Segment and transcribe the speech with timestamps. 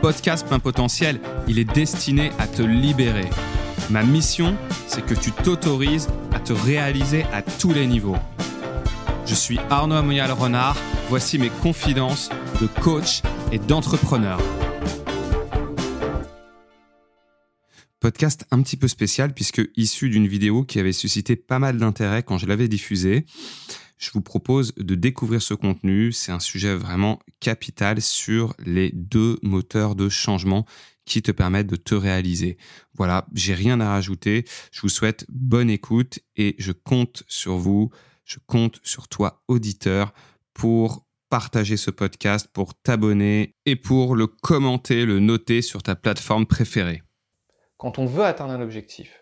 [0.00, 3.28] podcast Plein Potentiel, il est destiné à te libérer.
[3.90, 4.56] Ma mission,
[4.86, 8.16] c'est que tu t'autorises à te réaliser à tous les niveaux.
[9.26, 10.76] Je suis Arnaud Amoyal Renard,
[11.08, 13.22] voici mes confidences de coach
[13.52, 14.40] et d'entrepreneur.
[18.00, 22.22] Podcast un petit peu spécial puisque issu d'une vidéo qui avait suscité pas mal d'intérêt
[22.22, 23.26] quand je l'avais diffusée
[24.00, 26.10] je vous propose de découvrir ce contenu.
[26.10, 30.64] C'est un sujet vraiment capital sur les deux moteurs de changement
[31.04, 32.56] qui te permettent de te réaliser.
[32.94, 34.46] Voilà, j'ai rien à rajouter.
[34.72, 37.90] Je vous souhaite bonne écoute et je compte sur vous,
[38.24, 40.14] je compte sur toi auditeur
[40.54, 46.46] pour partager ce podcast, pour t'abonner et pour le commenter, le noter sur ta plateforme
[46.46, 47.02] préférée.
[47.76, 49.19] Quand on veut atteindre un objectif,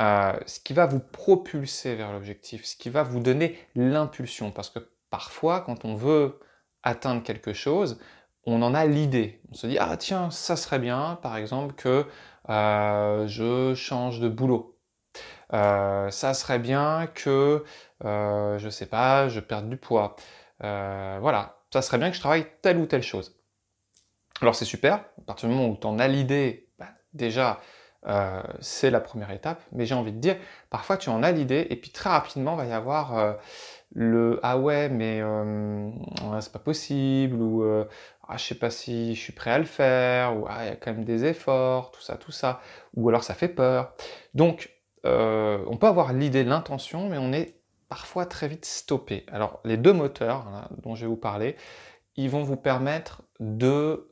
[0.00, 4.50] euh, ce qui va vous propulser vers l'objectif, ce qui va vous donner l'impulsion.
[4.50, 4.78] Parce que
[5.10, 6.40] parfois, quand on veut
[6.82, 8.00] atteindre quelque chose,
[8.46, 9.40] on en a l'idée.
[9.50, 12.06] On se dit, ah tiens, ça serait bien, par exemple, que
[12.48, 14.78] euh, je change de boulot.
[15.52, 17.64] Euh, ça serait bien que,
[18.02, 20.16] je ne sais pas, je perde du poids.
[20.60, 23.36] voilà, ça serait bien que je travaille telle ou telle chose.
[24.40, 27.60] Alors c'est super, à partir du moment où tu en as l'idée, bah, déjà,
[28.06, 29.60] euh, c'est la première étape.
[29.72, 30.36] Mais j'ai envie de dire,
[30.70, 33.32] parfois tu en as l'idée et puis très rapidement va y avoir euh,
[33.92, 35.90] le ah ouais mais euh,
[36.40, 37.64] c'est pas possible ou
[38.28, 40.72] ah je sais pas si je suis prêt à le faire ou ah il y
[40.72, 42.60] a quand même des efforts, tout ça, tout ça.
[42.94, 43.92] Ou alors ça fait peur.
[44.34, 44.70] Donc
[45.04, 47.56] on peut avoir l'idée, l'intention, mais on est
[47.88, 49.26] parfois très vite stoppé.
[49.30, 51.56] Alors les deux moteurs dont je vais vous parler,
[52.16, 54.08] ils vont vous permettre de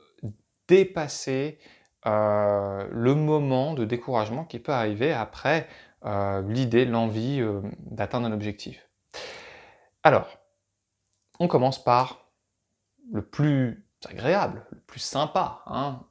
[0.67, 1.57] dépasser
[2.05, 5.67] euh, le moment de découragement qui peut arriver après
[6.05, 8.87] euh, l'idée, l'envie euh, d'atteindre un objectif.
[10.03, 10.29] Alors,
[11.39, 12.29] on commence par
[13.11, 15.61] le plus agréable, le plus sympa.
[15.65, 16.01] Hein.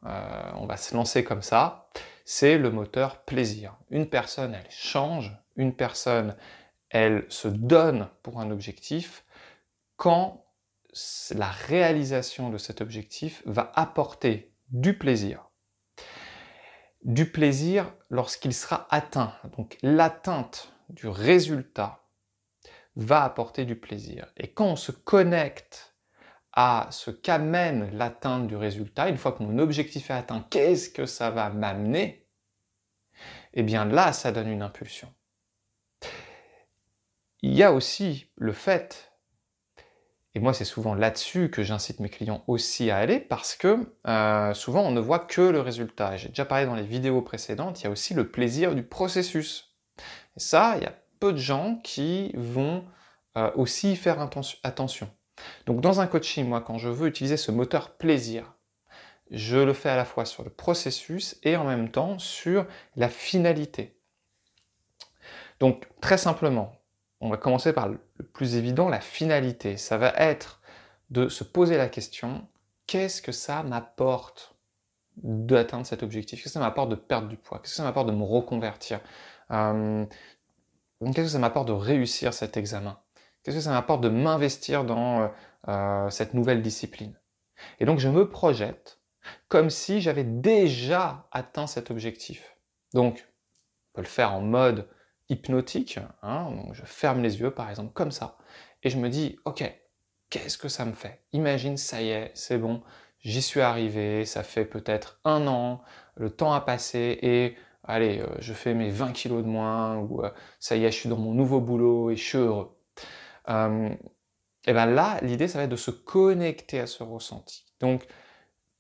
[0.57, 1.89] on va se lancer comme ça.
[2.27, 3.77] C'est le moteur plaisir.
[3.91, 5.35] Une personne, elle change.
[5.57, 6.37] Une personne,
[6.91, 9.25] elle se donne pour un objectif
[9.97, 10.45] quand
[11.35, 15.48] la réalisation de cet objectif va apporter du plaisir
[17.09, 19.35] du plaisir lorsqu'il sera atteint.
[19.57, 22.05] Donc l'atteinte du résultat
[22.97, 24.27] va apporter du plaisir.
[24.37, 25.97] Et quand on se connecte
[26.53, 31.07] à ce qu'amène l'atteinte du résultat, une fois que mon objectif est atteint, qu'est-ce que
[31.07, 32.27] ça va m'amener?
[33.55, 35.13] Eh bien là, ça donne une impulsion.
[37.41, 39.08] Il y a aussi le fait
[40.35, 44.55] et moi, c'est souvent là-dessus que j'incite mes clients aussi à aller parce que euh,
[44.55, 46.17] souvent, on ne voit que le résultat.
[46.17, 49.75] J'ai déjà parlé dans les vidéos précédentes, il y a aussi le plaisir du processus.
[50.37, 52.85] Et ça, il y a peu de gens qui vont
[53.37, 54.21] euh, aussi y faire
[54.63, 55.11] attention.
[55.67, 58.55] Donc, dans un coaching, moi, quand je veux utiliser ce moteur plaisir,
[59.31, 63.09] je le fais à la fois sur le processus et en même temps sur la
[63.09, 63.99] finalité.
[65.61, 66.78] Donc, très simplement,
[67.21, 67.99] on va commencer par le
[68.33, 69.77] plus évident, la finalité.
[69.77, 70.61] Ça va être
[71.11, 72.47] de se poser la question,
[72.87, 74.57] qu'est-ce que ça m'apporte
[75.17, 76.39] d'atteindre cet objectif?
[76.39, 77.59] Qu'est-ce que ça m'apporte de perdre du poids?
[77.59, 79.01] Qu'est-ce que ça m'apporte de me reconvertir?
[79.51, 80.05] Euh,
[81.01, 82.99] Qu'est-ce que ça m'apporte de réussir cet examen?
[83.43, 85.29] Qu'est-ce que ça m'apporte de m'investir dans euh,
[85.69, 87.19] euh, cette nouvelle discipline?
[87.81, 88.99] Et donc je me projette
[89.49, 92.57] comme si j'avais déjà atteint cet objectif.
[92.95, 93.29] Donc,
[93.91, 94.89] on peut le faire en mode
[95.29, 95.99] hypnotique.
[96.23, 98.39] Hein, donc je ferme les yeux, par exemple, comme ça.
[98.83, 99.65] Et je me dis, ok,
[100.31, 101.23] qu'est-ce que ça me fait?
[101.33, 102.83] Imagine, ça y est, c'est bon,
[103.21, 105.83] j'y suis arrivé, ça fait peut-être un an,
[106.17, 110.23] le temps a passé et allez, euh, je fais mes 20 kilos de moins, ou
[110.25, 110.31] euh,
[110.61, 112.77] ça y est, je suis dans mon nouveau boulot et je suis heureux.
[113.49, 113.89] Euh,
[114.67, 117.65] et bien là, l'idée, ça va être de se connecter à ce ressenti.
[117.81, 118.07] Donc,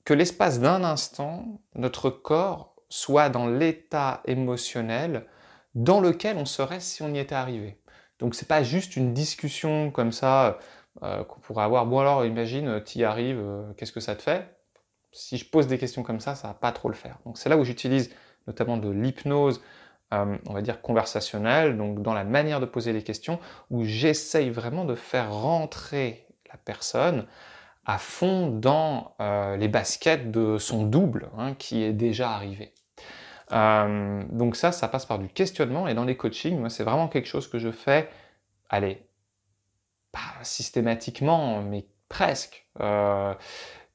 [0.05, 5.27] que l'espace d'un instant, notre corps soit dans l'état émotionnel
[5.75, 7.81] dans lequel on serait si on y était arrivé.
[8.19, 10.59] Donc c'est pas juste une discussion comme ça
[11.03, 11.87] euh, qu'on pourrait avoir.
[11.87, 14.57] Bon alors imagine, tu y arrives, euh, qu'est-ce que ça te fait?
[15.13, 17.19] Si je pose des questions comme ça, ça va pas trop le faire.
[17.25, 18.15] Donc c'est là où j'utilise
[18.47, 19.63] notamment de l'hypnose,
[20.13, 23.39] euh, on va dire conversationnelle, donc dans la manière de poser les questions,
[23.71, 27.27] où j'essaye vraiment de faire rentrer la personne
[27.85, 29.17] à fond dans
[29.59, 32.75] les baskets de son double hein, qui est déjà arrivé.
[33.53, 35.89] Euh, donc ça, ça passe par du questionnement.
[35.89, 38.09] Et dans les coachings, moi, c'est vraiment quelque chose que je fais,
[38.69, 39.07] allez,
[40.13, 42.67] pas systématiquement, mais presque.
[42.81, 43.35] Euh,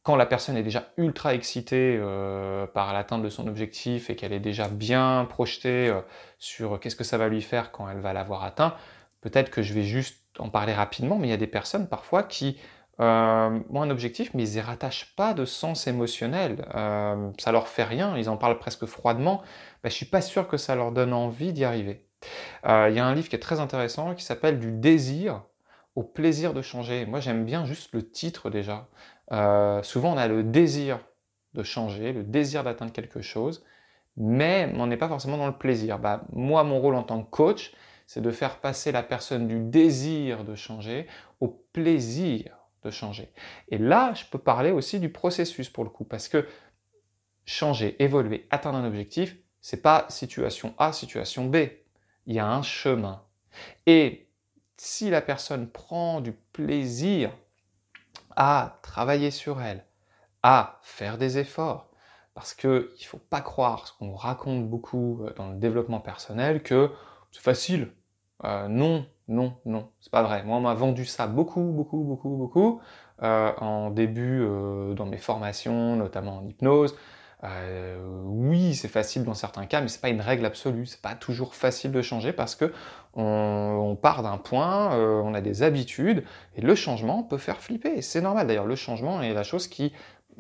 [0.04, 4.34] quand la personne est déjà ultra excitée euh, par l'atteinte de son objectif et qu'elle
[4.34, 5.94] est déjà bien projetée
[6.40, 8.76] sur qu'est-ce que ça va lui faire quand elle va l'avoir atteint,
[9.22, 12.24] peut-être que je vais juste en parler rapidement, mais il y a des personnes parfois
[12.24, 12.58] qui
[13.00, 16.66] euh, ont un objectif, mais ils n'y rattachent pas de sens émotionnel.
[16.76, 19.42] Euh, ça leur fait rien, ils en parlent presque froidement.
[19.84, 22.08] Ben, je suis pas sûr que ça leur donne envie d'y arriver.
[22.66, 25.44] Euh, il y a un livre qui est très intéressant qui s'appelle Du désir
[25.96, 27.06] au plaisir de changer.
[27.06, 28.88] Moi, j'aime bien juste le titre déjà.
[29.32, 31.00] Euh, souvent, on a le désir
[31.54, 33.64] de changer, le désir d'atteindre quelque chose,
[34.18, 36.00] mais on n'est pas forcément dans le plaisir.
[36.00, 37.74] Bah, moi, mon rôle en tant que coach,
[38.08, 41.08] c'est de faire passer la personne du désir de changer
[41.40, 43.32] au plaisir de changer.
[43.70, 46.48] Et là, je peux parler aussi du processus pour le coup, parce que
[47.46, 51.58] changer, évoluer, atteindre un objectif, c'est pas situation A, situation B.
[52.26, 53.24] Il y a un chemin.
[53.86, 54.28] Et
[54.78, 57.32] si la personne prend du plaisir
[58.36, 59.86] à travailler sur elle,
[60.42, 61.90] à faire des efforts,
[62.34, 66.64] parce qu'il ne faut pas croire ce qu'on raconte beaucoup euh, dans le développement personnel,
[66.64, 66.92] que
[67.32, 67.94] c'est facile.
[68.44, 70.44] Euh, non, non, non, c'est pas vrai.
[70.44, 72.82] Moi, on m'a vendu ça beaucoup, beaucoup, beaucoup, beaucoup
[73.22, 74.46] euh, en début
[74.96, 76.96] dans mes formations, notamment en hypnose.
[77.44, 80.86] Euh, oui, c'est facile dans certains cas, mais c'est pas une règle absolue.
[80.86, 82.72] C'est pas toujours facile de changer parce que
[83.16, 86.24] on, part d'un point, euh, on a des habitudes,
[86.56, 88.02] et le changement peut faire flipper.
[88.02, 88.48] C'est normal.
[88.48, 89.94] D'ailleurs, le changement est la chose qui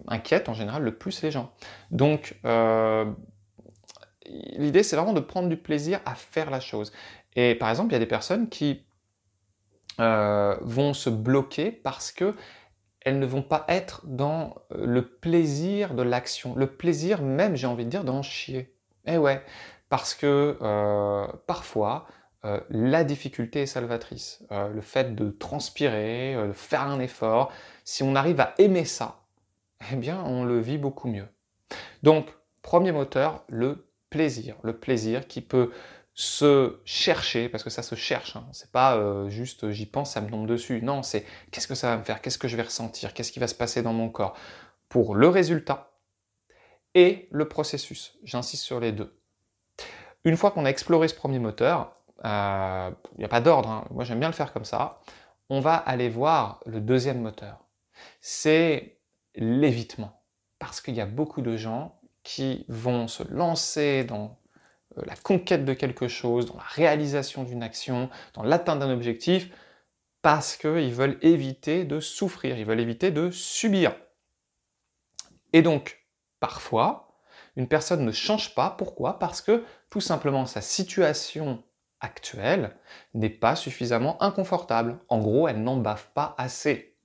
[0.08, 1.52] inquiète en général le plus les gens.
[1.92, 3.06] Donc, euh,
[4.26, 6.94] l'idée, c'est vraiment de prendre du plaisir à faire la chose.
[7.36, 8.86] Et par exemple, il y a des personnes qui
[10.00, 12.36] vont se bloquer parce que
[13.04, 17.68] elles ne vont pas être dans euh, le plaisir de l'action, le plaisir même, j'ai
[17.68, 18.76] envie de dire, d'en chier.
[19.06, 19.44] Eh ouais,
[19.90, 22.08] parce que euh, parfois,
[22.46, 24.44] euh, la difficulté est salvatrice.
[24.52, 27.52] le fait de transpirer, de faire un effort,
[27.84, 29.24] si on arrive à aimer ça,
[29.92, 31.28] eh bien, on le vit beaucoup mieux.
[32.04, 32.28] Donc,
[32.62, 34.56] premier moteur, le plaisir.
[34.64, 35.72] Le plaisir qui peut
[36.16, 38.46] se chercher, parce que ça se cherche, hein.
[38.52, 40.82] c'est pas euh, juste j'y pense, ça me tombe dessus.
[40.82, 43.40] Non, c'est qu'est-ce que ça va me faire, qu'est-ce que je vais ressentir, qu'est-ce qui
[43.40, 44.38] va se passer dans mon corps?
[44.90, 45.92] Pour le résultat
[46.94, 48.20] et le processus.
[48.24, 49.20] J'insiste sur les deux.
[50.24, 53.86] Une fois qu'on a exploré ce premier moteur, il euh, n'y a pas d'ordre, hein.
[53.90, 55.02] moi j'aime bien le faire comme ça,
[55.50, 57.66] on va aller voir le deuxième moteur.
[58.22, 59.00] C'est
[59.36, 60.22] l'évitement.
[60.60, 64.43] Parce qu'il y a beaucoup de gens qui vont se lancer dans euh,
[65.06, 69.50] la conquête de quelque chose, dans la réalisation d'une action, dans l'atteinte d'un objectif,
[70.22, 73.94] parce qu'ils veulent éviter de souffrir, ils veulent éviter de subir.
[75.52, 76.06] Et donc,
[76.40, 77.14] parfois,
[77.56, 78.72] une personne ne change pas.
[78.72, 79.20] Pourquoi?
[79.20, 81.64] Parce que tout simplement sa situation
[82.00, 82.76] actuelle
[83.14, 84.98] n'est pas suffisamment inconfortable.
[85.08, 86.96] En gros, elle n'en bave pas assez.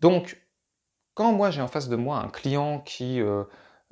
[0.00, 0.40] Donc,
[1.14, 3.44] quand moi j'ai en face de moi un client qui euh,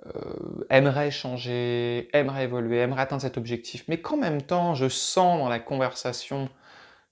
[0.07, 5.39] euh, aimerait changer, aimerait évoluer, aimerait atteindre cet objectif, mais qu'en même temps, je sens
[5.39, 6.49] dans la conversation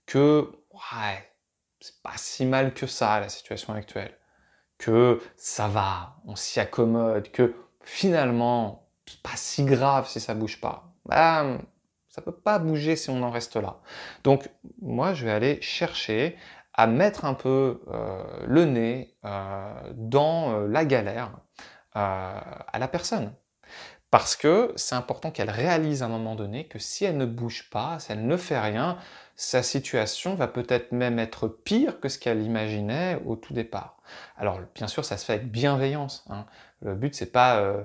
[0.06, 1.32] que ouais,
[1.80, 4.18] c'est pas si mal que ça la situation actuelle,
[4.78, 10.60] que ça va, on s'y accommode, que finalement, c'est pas si grave si ça bouge
[10.60, 10.92] pas.
[11.06, 11.58] Bah,
[12.08, 13.80] ça peut pas bouger si on en reste là.
[14.24, 14.50] Donc,
[14.82, 16.36] moi, je vais aller chercher
[16.74, 21.38] à mettre un peu euh, le nez euh, dans la galère
[21.94, 23.32] à, la personne.
[24.10, 27.70] Parce que c'est important qu'elle réalise à un moment donné que si elle ne bouge
[27.70, 28.98] pas, si elle ne fait rien,
[29.36, 33.98] sa situation va peut-être même être pire que ce qu'elle imaginait au tout départ.
[34.36, 36.24] Alors bien sûr, ça se fait avec bienveillance.
[36.28, 36.44] Hein.
[36.82, 37.84] Le but c'est pas euh,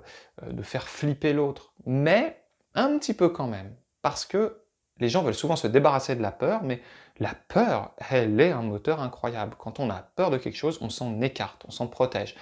[0.50, 2.42] de faire flipper l'autre, mais
[2.74, 4.66] un petit peu quand même, parce que
[5.00, 6.82] les gens veulent souvent se débarrasser de la peur, mais
[7.20, 9.56] la peur, elle est un moteur incroyable.
[9.58, 12.36] Quand on a peur de quelque chose, on s'en écarte, on s'en protège.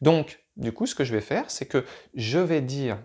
[0.00, 2.98] Donc, du coup, ce que je vais faire, c'est que je vais dire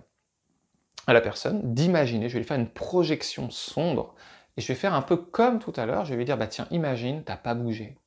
[1.08, 4.16] à la personne d'imaginer, je vais lui faire une projection sombre,
[4.58, 6.48] et je vais faire un peu comme tout à l'heure, je vais lui dire, bah
[6.48, 7.98] tiens, imagine, t'as pas bougé.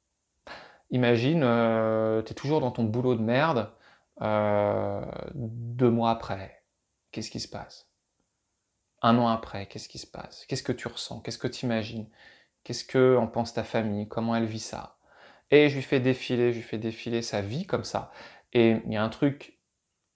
[0.90, 3.70] Imagine, euh, tu es toujours dans ton boulot de merde,
[4.22, 6.62] euh, deux mois après,
[7.12, 7.88] qu'est-ce qui se passe?
[9.02, 10.44] Un an après, qu'est-ce qui se passe?
[10.46, 11.20] Qu'est-ce que tu ressens?
[11.20, 12.08] Qu'est-ce que tu imagines
[12.64, 14.08] Qu'est-ce que en pense ta famille?
[14.08, 14.98] Comment elle vit ça?
[15.50, 18.10] Et je lui fais défiler, je lui fais défiler sa vie comme ça.
[18.52, 19.58] Et il y a un truc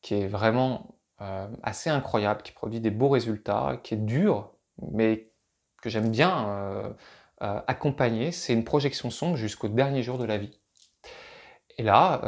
[0.01, 4.51] qui est vraiment euh, assez incroyable, qui produit des beaux résultats, qui est dur,
[4.91, 5.31] mais
[5.81, 6.93] que j'aime bien euh,
[7.43, 10.59] euh, accompagner, c'est une projection sombre jusqu'au dernier jour de la vie.
[11.79, 12.21] Et là,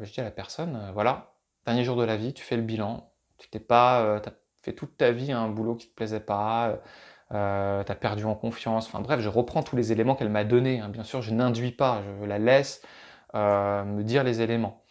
[0.00, 1.34] je dis à la personne, voilà,
[1.66, 4.96] dernier jour de la vie, tu fais le bilan, tu t'es pas, as fait toute
[4.96, 6.78] ta vie un boulot qui te plaisait pas,
[7.30, 10.80] tu as perdu en confiance, enfin bref, je reprends tous les éléments qu'elle m'a donnés.
[10.80, 10.88] Hein.
[10.88, 12.82] Bien sûr, je n'induis pas, je la laisse
[13.34, 14.81] me dire les éléments.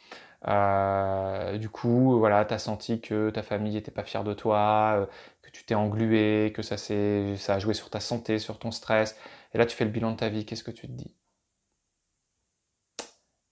[0.48, 4.94] Euh, du coup, voilà, tu as senti que ta famille n'était pas fière de toi,
[4.98, 5.06] euh,
[5.42, 9.18] que tu t'es englué, que ça, ça a joué sur ta santé, sur ton stress.
[9.54, 11.16] Et là, tu fais le bilan de ta vie, qu'est-ce que tu te dis?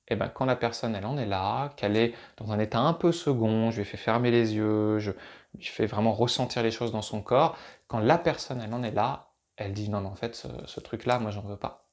[0.09, 2.93] Et ben quand la personne elle en est là, qu'elle est dans un état un
[2.93, 5.11] peu second, je lui fais fermer les yeux, je
[5.55, 8.91] lui fais vraiment ressentir les choses dans son corps, quand la personne elle en est
[8.91, 11.87] là, elle dit non mais en fait ce, ce truc là moi j'en veux pas.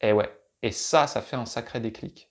[0.00, 0.30] Et ouais,
[0.62, 2.30] et ça ça fait un sacré déclic.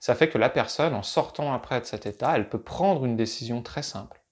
[0.00, 3.16] Ça fait que la personne en sortant après de cet état, elle peut prendre une
[3.16, 4.22] décision très simple.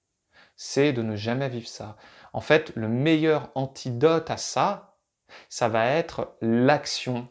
[0.56, 1.96] C'est de ne jamais vivre ça.
[2.32, 4.98] En fait, le meilleur antidote à ça,
[5.48, 7.28] ça va être l'action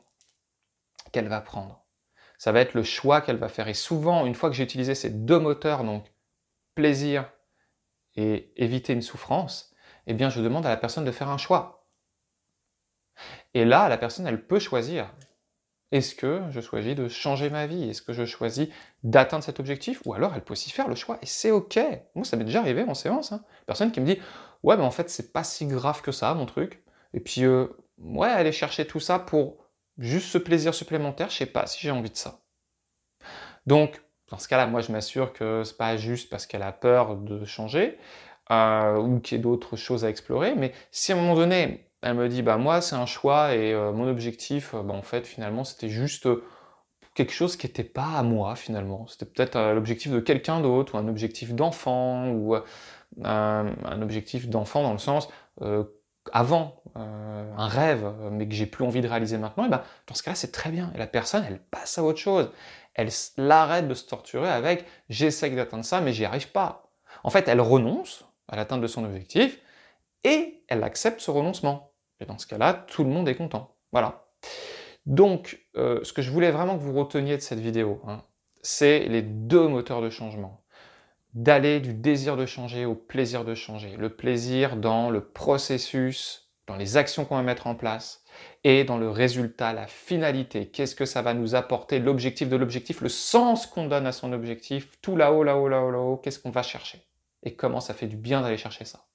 [1.11, 1.85] qu'elle va prendre.
[2.37, 3.67] Ça va être le choix qu'elle va faire.
[3.67, 6.11] Et souvent, une fois que j'ai utilisé ces deux moteurs, donc
[6.73, 7.31] plaisir
[8.15, 9.73] et éviter une souffrance,
[10.07, 11.87] eh bien, je demande à la personne de faire un choix.
[13.53, 15.13] Et là, la personne, elle peut choisir.
[15.91, 17.89] Est-ce que je choisis de changer ma vie?
[17.89, 18.69] Est-ce que je choisis
[19.03, 20.01] d'atteindre cet objectif?
[20.05, 21.79] Ou alors elle peut aussi faire le choix et c'est ok.
[22.15, 23.31] Moi, ça m'est déjà arrivé en séance.
[23.31, 23.43] Hein.
[23.65, 24.19] Personne qui me dit
[24.63, 26.83] Ouais, mais en fait, c'est pas si grave que ça, mon truc.
[27.13, 27.67] Et puis, euh,
[27.97, 29.57] ouais, aller chercher tout ça pour
[29.97, 32.41] juste ce plaisir supplémentaire, je sais pas si j'ai envie de ça.
[33.65, 37.17] Donc, dans ce cas-là, moi, je m'assure que c'est pas juste parce qu'elle a peur
[37.17, 37.97] de changer
[38.49, 40.55] euh, ou qu'il y ait d'autres choses à explorer.
[40.55, 43.73] Mais si à un moment donné, elle me dit, bah moi, c'est un choix et
[43.73, 46.27] euh, mon objectif, bah, en fait, finalement, c'était juste
[47.13, 49.07] quelque chose qui n'était pas à moi, finalement.
[49.07, 52.55] C'était peut-être l'objectif de quelqu'un d'autre ou un objectif d'enfant ou
[53.23, 55.27] un objectif d'enfant dans le sens
[56.31, 60.13] avant euh, un rêve, mais que j'ai plus envie de réaliser maintenant, et ben, dans
[60.13, 60.91] ce cas-là, c'est très bien.
[60.95, 62.51] Et la personne, elle passe à autre chose.
[62.93, 66.91] Elle l'arrête de se torturer avec j'essaie d'atteindre ça, mais j'y arrive pas.
[67.23, 69.59] En fait, elle renonce à l'atteinte de son objectif
[70.23, 71.90] et elle accepte ce renoncement.
[72.21, 73.75] Et dans ce cas-là, tout le monde est content.
[73.91, 74.25] Voilà.
[75.05, 78.23] Donc, euh, ce que je voulais vraiment que vous reteniez de cette vidéo, hein,
[78.61, 80.61] c'est les deux moteurs de changement
[81.33, 83.95] d'aller du désir de changer au plaisir de changer.
[83.97, 88.23] Le plaisir dans le processus, dans les actions qu'on va mettre en place
[88.63, 90.67] et dans le résultat, la finalité.
[90.67, 94.33] Qu'est-ce que ça va nous apporter, l'objectif de l'objectif, le sens qu'on donne à son
[94.33, 97.01] objectif, tout là-haut, là-haut, là-haut, là-haut, qu'est-ce qu'on va chercher?
[97.43, 99.05] Et comment ça fait du bien d'aller chercher ça?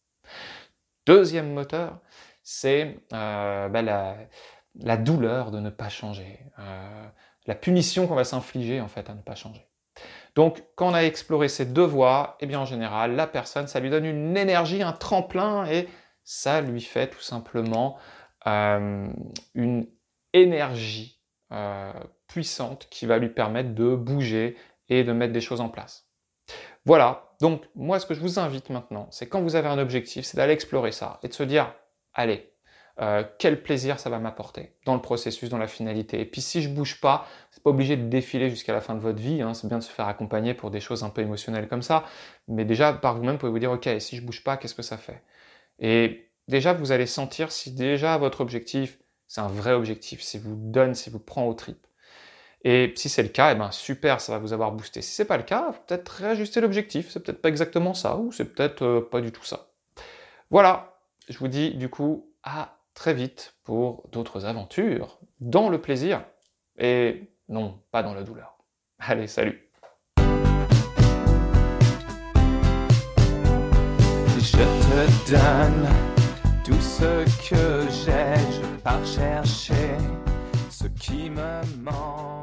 [1.06, 2.00] Deuxième moteur,
[2.48, 7.06] c'est euh, bah, la, douleur de ne pas changer, euh,
[7.46, 9.66] la punition qu'on va s'infliger en fait à ne pas changer.
[10.36, 13.80] Donc, quand on a exploré ces deux voies, eh bien, en général, la personne, ça
[13.80, 15.88] lui donne une énergie, un tremplin, et
[16.22, 17.98] ça lui fait tout simplement
[18.46, 19.08] euh,
[19.54, 19.88] une
[20.32, 21.20] énergie
[22.26, 24.56] puissante qui va lui permettre de bouger
[24.88, 26.08] et de mettre des choses en place.
[26.84, 30.24] Voilà, donc moi ce que je vous invite maintenant, c'est quand vous avez un objectif,
[30.26, 31.72] c'est d'aller explorer ça et de se dire,
[32.16, 32.52] allez,
[33.00, 36.20] euh, quel plaisir ça va m'apporter dans le processus, dans la finalité.
[36.20, 39.00] Et puis si je bouge pas, c'est pas obligé de défiler jusqu'à la fin de
[39.00, 39.42] votre vie.
[39.42, 39.54] Hein.
[39.54, 42.04] c'est bien de se faire accompagner pour des choses un peu émotionnelles comme ça.
[42.48, 44.82] Mais déjà par vous-même, vous pouvez vous dire ok, si je bouge pas, qu'est-ce que
[44.82, 45.22] ça fait?
[45.78, 50.54] Et déjà vous allez sentir si déjà votre objectif c'est un vrai objectif, si vous
[50.56, 51.86] donne, si vous prend au tripes.
[52.64, 55.02] Et si c'est le cas, eh ben super, ça va vous avoir boosté.
[55.02, 57.10] Si c'est pas le cas, peut-être réajuster l'objectif.
[57.10, 59.68] C'est peut-être pas exactement ça, ou c'est peut-être euh, pas du tout ça.
[60.50, 60.95] Voilà,
[61.28, 66.24] je vous dis du coup à très vite pour d'autres aventures, dans le plaisir,
[66.78, 68.56] et non, pas dans la douleur.
[68.98, 69.62] Allez, salut
[74.38, 75.88] Je te donne
[76.64, 79.98] tout ce que j'ai, je pars chercher
[80.70, 82.35] ce qui me manque.